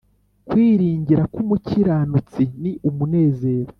kwiringira 0.49 1.23
k’umukiranutsi 1.33 2.43
ni 2.61 2.71
umunezero, 2.89 3.69